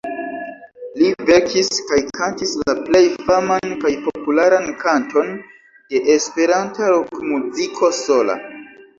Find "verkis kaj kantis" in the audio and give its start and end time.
1.25-2.53